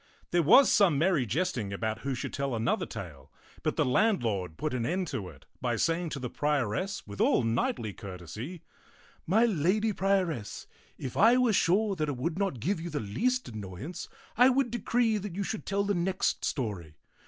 There 0.31 0.41
was 0.41 0.71
some 0.71 0.97
merry 0.97 1.27
jest 1.27 1.59
ing 1.59 1.71
about 1.71 1.99
who 1.99 2.15
should 2.15 2.33
tell 2.33 2.55
another 2.55 2.87
tale, 2.87 3.31
but 3.61 3.75
the 3.75 3.85
landlord 3.85 4.57
put 4.57 4.73
an 4.73 4.83
end 4.83 5.07
to 5.09 5.29
it 5.29 5.45
by 5.61 5.75
saying 5.75 6.09
to 6.09 6.17
the 6.19 6.27
prioress 6.27 7.05
with 7.05 7.21
all 7.21 7.43
knightly 7.43 7.93
courtesy," 7.93 8.63
My 9.27 9.45
lady 9.45 9.93
prioress, 9.93 10.65
if 10.97 11.15
I 11.15 11.37
were 11.37 11.53
sure 11.53 11.95
that 11.97 12.09
it 12.09 12.17
would 12.17 12.39
not 12.39 12.59
give 12.59 12.81
you 12.81 12.89
the 12.89 12.99
least 12.99 13.49
annoyance, 13.49 14.09
I 14.35 14.49
would 14.49 14.71
decree 14.71 15.19
that 15.19 15.35
you 15.35 15.43
should 15.43 15.67
tell 15.67 15.83
the 15.83 15.93
next 15.93 16.45
story. 16.45 16.95